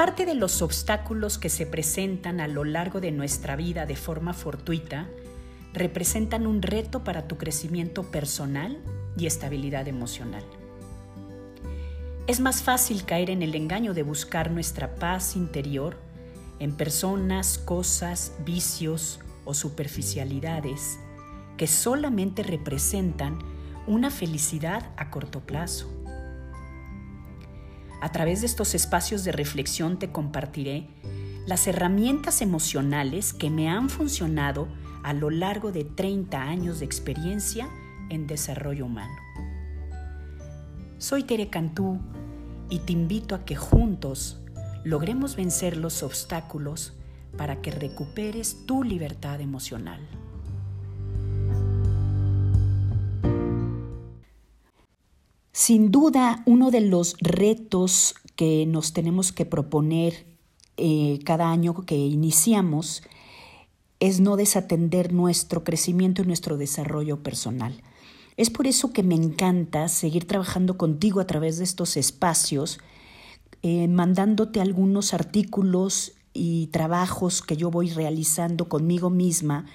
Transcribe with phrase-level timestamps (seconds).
[0.00, 4.32] Parte de los obstáculos que se presentan a lo largo de nuestra vida de forma
[4.32, 5.10] fortuita
[5.74, 8.78] representan un reto para tu crecimiento personal
[9.18, 10.42] y estabilidad emocional.
[12.26, 15.98] Es más fácil caer en el engaño de buscar nuestra paz interior
[16.60, 20.98] en personas, cosas, vicios o superficialidades
[21.58, 23.38] que solamente representan
[23.86, 25.90] una felicidad a corto plazo.
[28.00, 30.88] A través de estos espacios de reflexión te compartiré
[31.46, 34.68] las herramientas emocionales que me han funcionado
[35.02, 37.68] a lo largo de 30 años de experiencia
[38.08, 39.14] en desarrollo humano.
[40.98, 41.98] Soy Tere Cantú
[42.68, 44.40] y te invito a que juntos
[44.84, 46.94] logremos vencer los obstáculos
[47.36, 50.00] para que recuperes tu libertad emocional.
[55.52, 60.26] Sin duda, uno de los retos que nos tenemos que proponer
[60.76, 63.02] eh, cada año que iniciamos
[63.98, 67.82] es no desatender nuestro crecimiento y nuestro desarrollo personal.
[68.36, 72.78] Es por eso que me encanta seguir trabajando contigo a través de estos espacios,
[73.62, 79.66] eh, mandándote algunos artículos y trabajos que yo voy realizando conmigo misma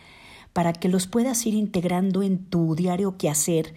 [0.53, 3.75] para que los puedas ir integrando en tu diario quehacer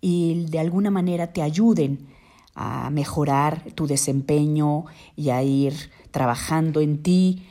[0.00, 2.06] y de alguna manera te ayuden
[2.54, 5.74] a mejorar tu desempeño y a ir
[6.10, 7.42] trabajando en ti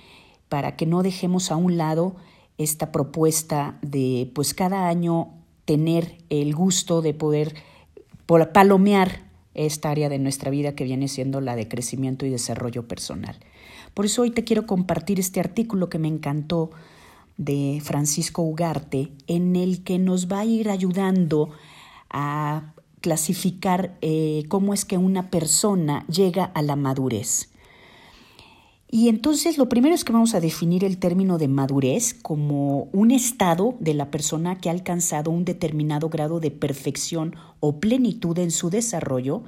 [0.50, 2.16] para que no dejemos a un lado
[2.58, 5.30] esta propuesta de pues cada año
[5.66, 7.56] tener el gusto de poder
[8.26, 13.38] palomear esta área de nuestra vida que viene siendo la de crecimiento y desarrollo personal.
[13.94, 16.72] Por eso hoy te quiero compartir este artículo que me encantó
[17.38, 21.50] de Francisco Ugarte, en el que nos va a ir ayudando
[22.18, 27.50] a clasificar eh, cómo es que una persona llega a la madurez.
[28.90, 33.12] Y entonces lo primero es que vamos a definir el término de madurez como un
[33.12, 38.52] estado de la persona que ha alcanzado un determinado grado de perfección o plenitud en
[38.52, 39.44] su desarrollo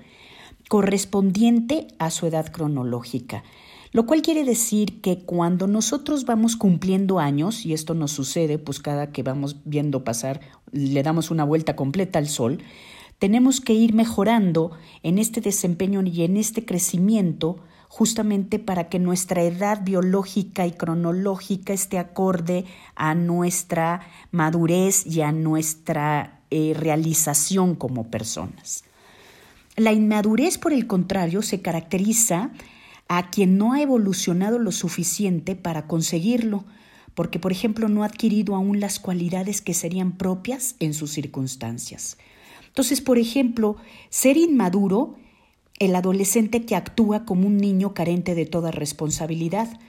[0.67, 3.43] correspondiente a su edad cronológica.
[3.91, 8.79] Lo cual quiere decir que cuando nosotros vamos cumpliendo años, y esto nos sucede pues
[8.79, 12.59] cada que vamos viendo pasar, le damos una vuelta completa al sol,
[13.19, 14.71] tenemos que ir mejorando
[15.03, 21.73] en este desempeño y en este crecimiento justamente para que nuestra edad biológica y cronológica
[21.73, 22.65] esté acorde
[22.95, 28.83] a nuestra madurez y a nuestra eh, realización como personas.
[29.77, 32.51] La inmadurez, por el contrario, se caracteriza
[33.09, 36.65] a quien no ha evolucionado lo suficiente para conseguirlo,
[37.13, 42.17] porque, por ejemplo, no ha adquirido aún las cualidades que serían propias en sus circunstancias.
[42.67, 43.77] Entonces, por ejemplo,
[44.09, 45.15] ser inmaduro
[45.79, 49.79] el adolescente que actúa como un niño carente de toda responsabilidad,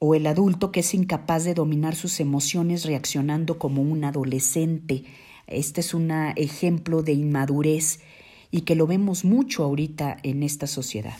[0.00, 5.04] o el adulto que es incapaz de dominar sus emociones reaccionando como un adolescente.
[5.46, 8.00] Este es un ejemplo de inmadurez
[8.50, 11.18] y que lo vemos mucho ahorita en esta sociedad.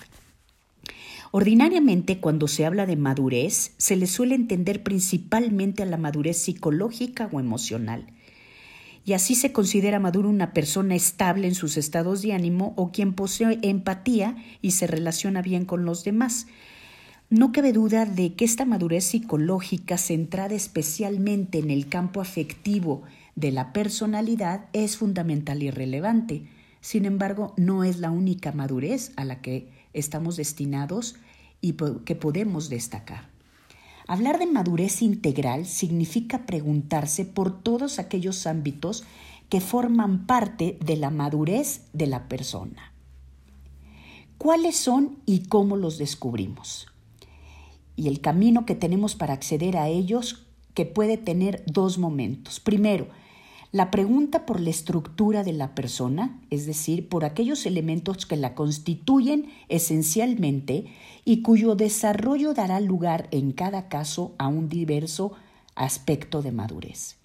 [1.32, 7.28] Ordinariamente, cuando se habla de madurez, se le suele entender principalmente a la madurez psicológica
[7.32, 8.06] o emocional
[9.04, 13.14] y así se considera maduro una persona estable en sus estados de ánimo o quien
[13.14, 16.46] posee empatía y se relaciona bien con los demás.
[17.30, 23.02] No cabe duda de que esta madurez psicológica centrada especialmente en el campo afectivo
[23.36, 26.42] de la personalidad es fundamental y relevante.
[26.80, 31.16] Sin embargo, no es la única madurez a la que estamos destinados
[31.60, 31.74] y
[32.04, 33.28] que podemos destacar.
[34.06, 39.04] Hablar de madurez integral significa preguntarse por todos aquellos ámbitos
[39.48, 42.92] que forman parte de la madurez de la persona.
[44.38, 46.86] ¿Cuáles son y cómo los descubrimos?
[47.94, 52.58] Y el camino que tenemos para acceder a ellos que puede tener dos momentos.
[52.58, 53.08] Primero,
[53.72, 58.54] la pregunta por la estructura de la persona, es decir, por aquellos elementos que la
[58.54, 60.86] constituyen esencialmente
[61.24, 65.32] y cuyo desarrollo dará lugar en cada caso a un diverso
[65.76, 67.16] aspecto de madurez.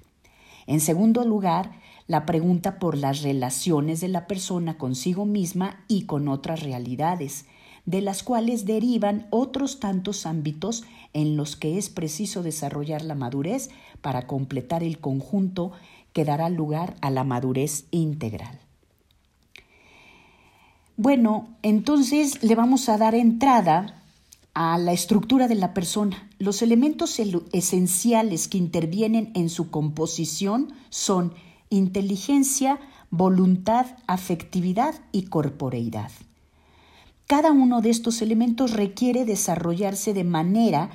[0.67, 1.71] En segundo lugar,
[2.07, 7.45] la pregunta por las relaciones de la persona consigo misma y con otras realidades,
[7.85, 10.83] de las cuales derivan otros tantos ámbitos
[11.13, 13.69] en los que es preciso desarrollar la madurez
[14.01, 15.71] para completar el conjunto
[16.15, 18.57] que dará lugar a la madurez integral.
[20.95, 24.01] Bueno, entonces le vamos a dar entrada
[24.53, 26.29] a la estructura de la persona.
[26.39, 27.19] Los elementos
[27.51, 31.33] esenciales que intervienen en su composición son
[31.69, 32.79] inteligencia,
[33.09, 36.11] voluntad, afectividad y corporeidad.
[37.27, 40.91] Cada uno de estos elementos requiere desarrollarse de manera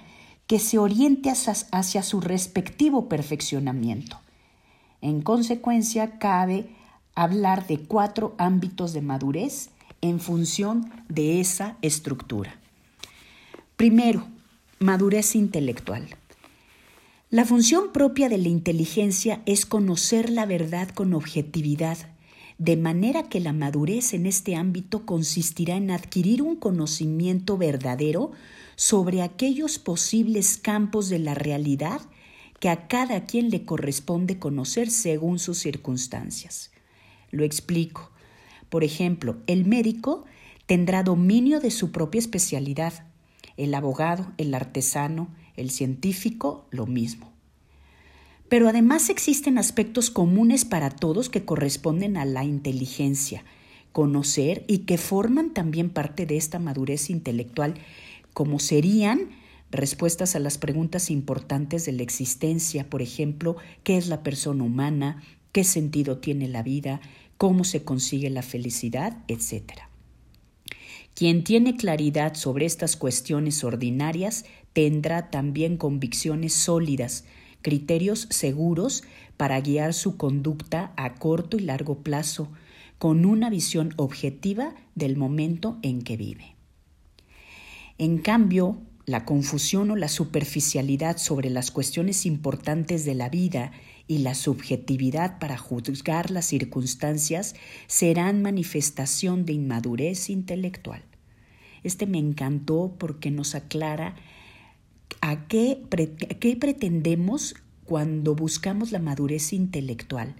[0.46, 4.18] que se oriente hacia, su respectivo perfeccionamiento.
[5.02, 6.68] En consecuencia, cabe
[7.14, 9.70] hablar de cuatro ámbitos de madurez
[10.00, 12.58] en función de esa estructura.
[13.76, 14.26] Primero,
[14.78, 16.08] madurez intelectual.
[17.30, 21.96] La función propia de la inteligencia es conocer la verdad con objetividad,
[22.58, 28.32] de manera que la madurez en este ámbito consistirá en adquirir un conocimiento verdadero
[28.76, 32.00] sobre aquellos posibles campos de la realidad
[32.60, 36.70] que a cada quien le corresponde conocer según sus circunstancias.
[37.30, 38.10] Lo explico.
[38.68, 40.24] Por ejemplo, el médico
[40.66, 43.06] tendrá dominio de su propia especialidad,
[43.56, 47.32] el abogado, el artesano, el científico, lo mismo.
[48.48, 53.44] Pero además existen aspectos comunes para todos que corresponden a la inteligencia,
[53.92, 57.74] conocer y que forman también parte de esta madurez intelectual
[58.34, 59.30] como serían
[59.70, 65.22] respuestas a las preguntas importantes de la existencia, por ejemplo, ¿qué es la persona humana?
[65.52, 67.00] ¿Qué sentido tiene la vida?
[67.36, 69.18] ¿Cómo se consigue la felicidad?
[69.28, 69.90] etcétera.
[71.14, 77.24] Quien tiene claridad sobre estas cuestiones ordinarias tendrá también convicciones sólidas,
[77.62, 79.04] criterios seguros
[79.36, 82.50] para guiar su conducta a corto y largo plazo,
[82.98, 86.54] con una visión objetiva del momento en que vive.
[87.98, 93.72] En cambio, la confusión o la superficialidad sobre las cuestiones importantes de la vida
[94.06, 97.54] y la subjetividad para juzgar las circunstancias
[97.86, 101.02] serán manifestación de inmadurez intelectual.
[101.82, 104.16] Este me encantó porque nos aclara
[105.20, 105.82] a qué,
[106.38, 107.54] qué pretendemos
[107.84, 110.36] cuando buscamos la madurez intelectual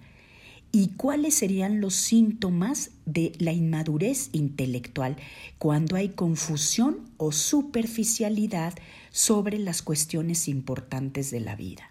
[0.73, 5.17] y cuáles serían los síntomas de la inmadurez intelectual
[5.59, 8.75] cuando hay confusión o superficialidad
[9.11, 11.91] sobre las cuestiones importantes de la vida.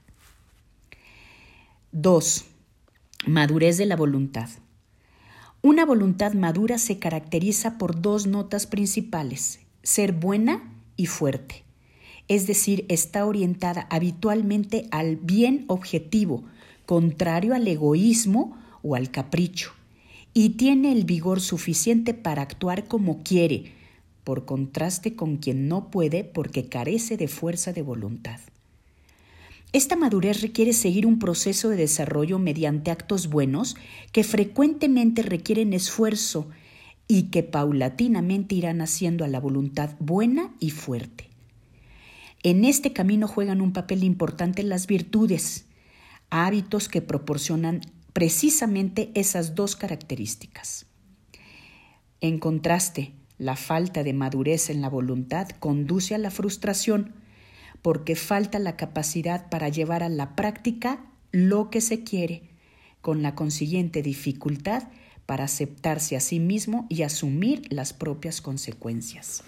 [1.91, 2.45] 2.
[3.27, 4.49] Madurez de la voluntad.
[5.61, 11.63] Una voluntad madura se caracteriza por dos notas principales, ser buena y fuerte.
[12.29, 16.43] Es decir, está orientada habitualmente al bien objetivo,
[16.85, 19.71] contrario al egoísmo o al capricho,
[20.33, 23.73] y tiene el vigor suficiente para actuar como quiere,
[24.23, 28.39] por contraste con quien no puede porque carece de fuerza de voluntad.
[29.71, 33.75] Esta madurez requiere seguir un proceso de desarrollo mediante actos buenos
[34.11, 36.47] que frecuentemente requieren esfuerzo
[37.07, 41.29] y que paulatinamente irán haciendo a la voluntad buena y fuerte.
[42.41, 45.65] En este camino juegan un papel importante las virtudes,
[46.29, 47.81] hábitos que proporcionan
[48.19, 50.87] precisamente esas dos características.
[52.19, 57.13] En contraste, la falta de madurez en la voluntad conduce a la frustración
[57.81, 62.43] porque falta la capacidad para llevar a la práctica lo que se quiere,
[62.99, 64.89] con la consiguiente dificultad
[65.25, 69.43] para aceptarse a sí mismo y asumir las propias consecuencias.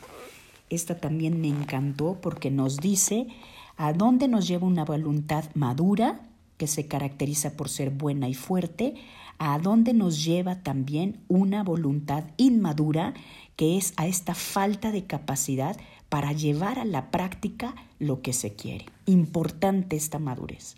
[0.69, 3.27] Esta también me encantó porque nos dice
[3.75, 6.30] a dónde nos lleva una voluntad madura
[6.61, 8.93] que se caracteriza por ser buena y fuerte,
[9.39, 13.15] a dónde nos lleva también una voluntad inmadura,
[13.55, 15.75] que es a esta falta de capacidad
[16.07, 18.85] para llevar a la práctica lo que se quiere.
[19.07, 20.75] Importante esta madurez.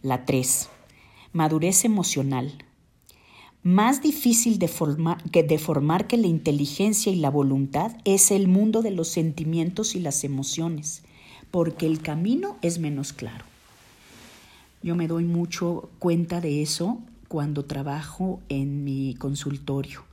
[0.00, 0.70] La 3.
[1.34, 2.64] Madurez emocional.
[3.62, 8.48] Más difícil de formar, que de formar que la inteligencia y la voluntad es el
[8.48, 11.02] mundo de los sentimientos y las emociones,
[11.50, 13.44] porque el camino es menos claro.
[14.82, 20.04] Yo me doy mucho cuenta de eso cuando trabajo en mi consultorio.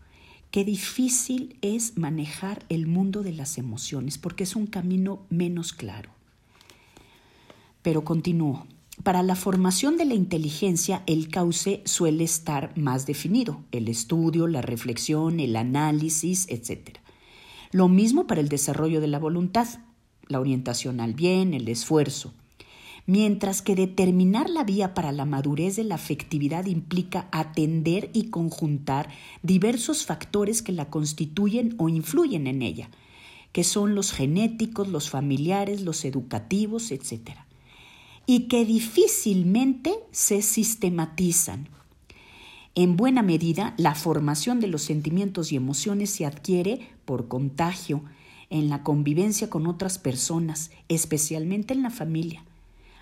[0.52, 6.12] Qué difícil es manejar el mundo de las emociones porque es un camino menos claro.
[7.82, 8.66] Pero continúo.
[9.04, 14.62] Para la formación de la inteligencia, el cauce suele estar más definido, el estudio, la
[14.62, 17.00] reflexión, el análisis, etc.
[17.72, 19.68] Lo mismo para el desarrollo de la voluntad,
[20.28, 22.34] la orientación al bien, el esfuerzo
[23.06, 29.10] mientras que determinar la vía para la madurez de la afectividad implica atender y conjuntar
[29.42, 32.90] diversos factores que la constituyen o influyen en ella,
[33.52, 37.32] que son los genéticos, los familiares, los educativos, etc.,
[38.26, 41.68] y que difícilmente se sistematizan.
[42.74, 48.04] En buena medida, la formación de los sentimientos y emociones se adquiere por contagio,
[48.50, 52.44] en la convivencia con otras personas, especialmente en la familia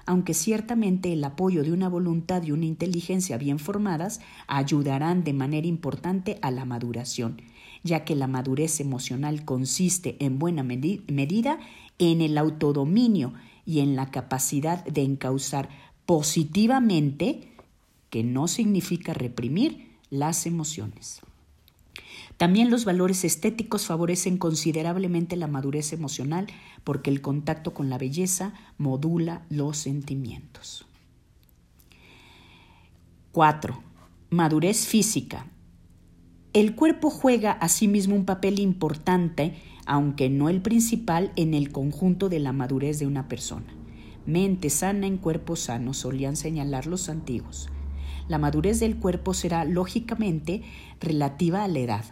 [0.06, 5.68] aunque ciertamente el apoyo de una voluntad y una inteligencia bien formadas ayudarán de manera
[5.68, 7.42] importante a la maduración.
[7.84, 11.58] ya que la madurez emocional consiste en buena medida
[11.98, 13.34] en el autodominio
[13.66, 15.70] y en la capacidad de encauzar
[16.06, 17.48] positivamente,
[18.10, 21.22] que no significa reprimir, las emociones.
[22.38, 26.48] También los valores estéticos favorecen considerablemente la madurez emocional
[26.84, 30.86] porque el contacto con la belleza modula los sentimientos.
[33.32, 33.82] 4.
[34.30, 35.46] Madurez física.
[36.54, 39.54] El cuerpo juega asimismo un papel importante,
[39.86, 43.74] aunque no el principal, en el conjunto de la madurez de una persona.
[44.26, 47.70] Mente sana en cuerpo sano, solían señalar los antiguos.
[48.28, 50.62] La madurez del cuerpo será lógicamente
[51.00, 52.06] relativa a la edad,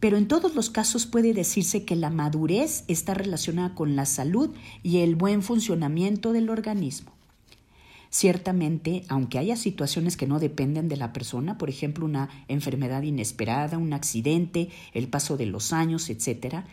[0.00, 4.50] pero en todos los casos puede decirse que la madurez está relacionada con la salud
[4.82, 7.12] y el buen funcionamiento del organismo.
[8.10, 13.78] Ciertamente, aunque haya situaciones que no dependen de la persona, por ejemplo, una enfermedad inesperada,
[13.78, 16.64] un accidente, el paso de los años, etc.,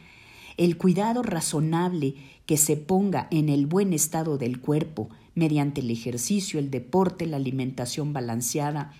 [0.55, 2.15] el cuidado razonable
[2.45, 7.37] que se ponga en el buen estado del cuerpo mediante el ejercicio, el deporte, la
[7.37, 8.93] alimentación balanceada,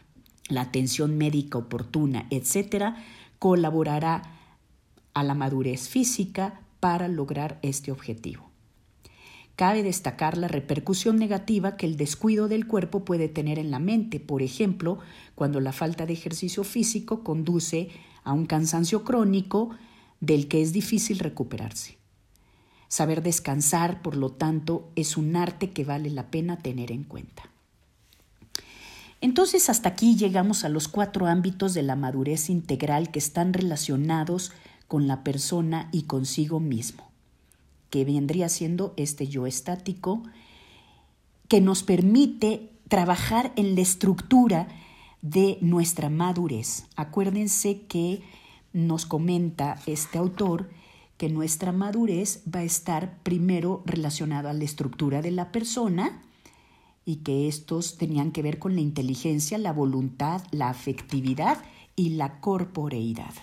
[0.50, 2.96] la atención médica oportuna, etc.,
[3.44, 4.22] colaborará
[5.14, 8.50] a la madurez física para lograr este objetivo.
[9.58, 14.22] Cabe destacar la repercusión negativa que el descuido del cuerpo puede tener en la mente,
[14.22, 15.00] por ejemplo,
[15.36, 17.90] cuando la falta de ejercicio físico conduce
[18.24, 19.72] a un cansancio crónico
[20.22, 21.98] del que es difícil recuperarse.
[22.88, 27.53] Saber descansar, por lo tanto, es un arte que vale la pena tener en cuenta.
[29.24, 34.52] Entonces hasta aquí llegamos a los cuatro ámbitos de la madurez integral que están relacionados
[34.90, 37.10] con la persona y consigo mismo
[37.90, 40.24] que vendría siendo este yo estático,
[41.48, 44.68] que nos permite trabajar en la estructura
[45.22, 46.88] de nuestra madurez.
[46.98, 48.24] Acuérdense que
[48.74, 50.70] nos comenta este autor
[51.16, 56.24] que nuestra madurez va a estar primero relacionada a la estructura de la persona
[57.06, 61.58] y que estos tenían que ver con la inteligencia, la voluntad, la afectividad
[61.96, 63.34] y la corporeidad.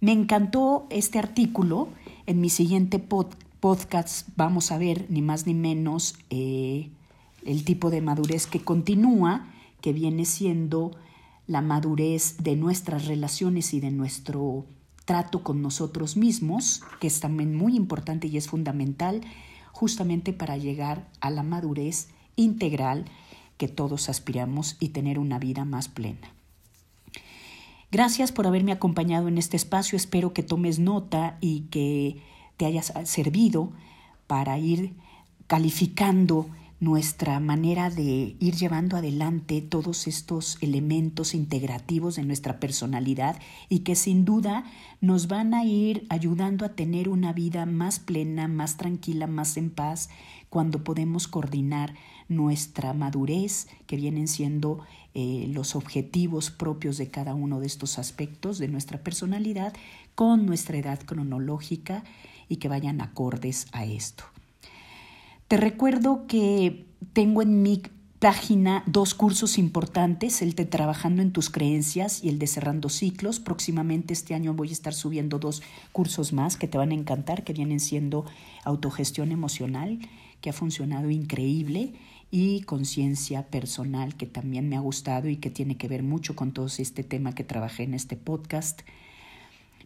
[0.00, 1.88] Me encantó este artículo
[2.26, 6.90] en mi siguiente podcast vamos a ver ni más ni menos eh,
[7.44, 9.46] el tipo de madurez que continúa,
[9.80, 10.92] que viene siendo
[11.46, 14.66] la madurez de nuestras relaciones y de nuestro
[15.04, 19.22] trato con nosotros mismos, que es también muy importante y es fundamental
[19.72, 23.06] justamente para llegar a la madurez integral
[23.56, 26.32] que todos aspiramos y tener una vida más plena.
[27.90, 29.96] Gracias por haberme acompañado en este espacio.
[29.96, 32.20] Espero que tomes nota y que
[32.56, 33.72] te haya servido
[34.26, 34.94] para ir
[35.46, 36.46] calificando
[36.78, 43.40] nuestra manera de ir llevando adelante todos estos elementos integrativos de nuestra personalidad
[43.70, 44.64] y que sin duda
[45.00, 49.70] nos van a ir ayudando a tener una vida más plena, más tranquila, más en
[49.70, 50.10] paz,
[50.50, 51.94] cuando podemos coordinar
[52.28, 54.80] nuestra madurez, que vienen siendo
[55.14, 59.72] eh, los objetivos propios de cada uno de estos aspectos de nuestra personalidad,
[60.14, 62.04] con nuestra edad cronológica
[62.48, 64.24] y que vayan acordes a esto.
[65.48, 67.82] Te recuerdo que tengo en mi
[68.18, 73.40] página dos cursos importantes, el de Trabajando en tus creencias y el de Cerrando ciclos.
[73.40, 77.44] Próximamente este año voy a estar subiendo dos cursos más que te van a encantar,
[77.44, 78.24] que vienen siendo
[78.64, 80.00] autogestión emocional,
[80.40, 81.92] que ha funcionado increíble,
[82.30, 86.52] y conciencia personal, que también me ha gustado y que tiene que ver mucho con
[86.52, 88.82] todo este tema que trabajé en este podcast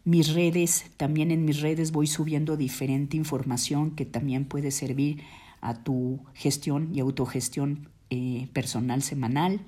[0.04, 5.22] mis redes, también en mis redes voy subiendo diferente información que también puede servir
[5.60, 9.60] a tu gestión y autogestión eh, personal semanal.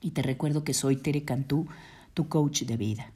[0.00, 1.68] Y te recuerdo que soy Tere Cantú,
[2.12, 3.12] tu coach de vida.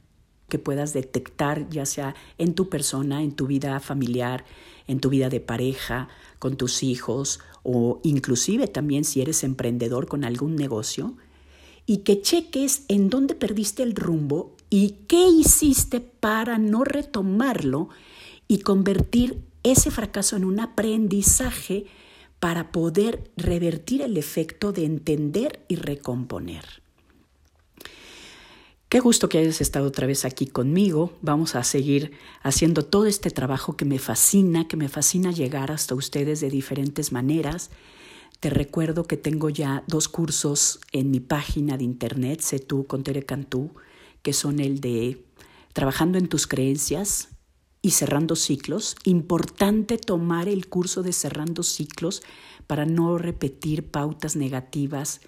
[0.49, 4.45] Que puedas detectar, ya sea en tu persona, en tu vida familiar,
[4.87, 6.07] en tu vida de pareja,
[6.39, 11.17] con tus hijos o inclusive también si eres emprendedor con algún negocio,
[11.85, 17.89] y que cheques en dónde perdiste el rumbo y qué hiciste para no retomarlo
[18.47, 21.85] y convertir ese fracaso en un aprendizaje
[22.39, 26.86] para poder revertir el efecto de entender y recomponer.
[28.89, 31.11] Qué gusto que hayas estado otra vez aquí conmigo.
[31.21, 35.93] Vamos a seguir haciendo todo este trabajo que me fascina, que me fascina llegar hasta
[35.93, 37.69] ustedes de diferentes maneras.
[38.39, 43.23] Te recuerdo que tengo ya dos cursos en mi página de internet, Sé con Tere
[43.23, 43.71] Cantú,
[44.21, 45.21] que son el de
[45.73, 47.27] Trabajando en tus creencias
[47.81, 48.95] y Cerrando ciclos.
[49.03, 52.23] Importante tomar el curso de Cerrando ciclos
[52.67, 55.19] para no repetir pautas negativas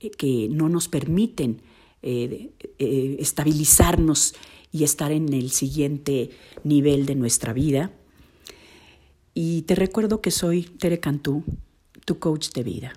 [0.00, 1.60] eh, que no nos permiten
[2.06, 4.34] eh, eh, estabilizarnos
[4.70, 6.28] y estar en el siguiente
[6.62, 7.92] nivel de nuestra vida.
[9.32, 11.44] Y te recuerdo que soy Tere Cantú,
[12.04, 12.92] tu coach de vida.